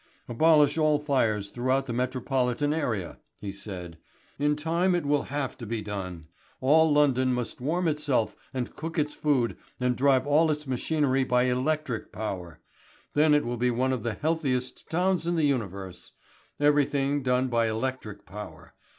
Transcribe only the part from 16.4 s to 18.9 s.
Everything done by electric power.